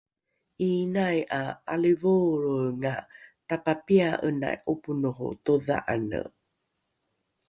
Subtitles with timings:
[0.67, 1.43] ’iinai ’a
[1.73, 2.95] ’alivoolroenga
[3.47, 6.21] tapapia’enai ’oponoho todha’ane